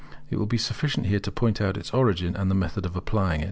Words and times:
It 0.31 0.37
will 0.37 0.47
be 0.47 0.57
sufficient 0.57 1.05
here 1.05 1.19
to 1.19 1.31
point 1.31 1.61
out 1.61 1.77
its 1.77 1.91
origin 1.91 2.35
and 2.35 2.49
the 2.49 2.55
method 2.55 2.87
of 2.87 2.95
applying 2.95 3.39
it. 3.39 3.39